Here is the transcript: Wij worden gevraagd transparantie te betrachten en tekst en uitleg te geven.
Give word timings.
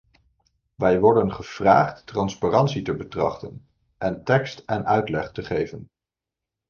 Wij 0.75 0.99
worden 0.99 1.33
gevraagd 1.33 2.05
transparantie 2.07 2.81
te 2.81 2.95
betrachten 2.95 3.67
en 3.97 4.23
tekst 4.23 4.59
en 4.65 4.85
uitleg 4.85 5.31
te 5.31 5.43
geven. 5.43 5.89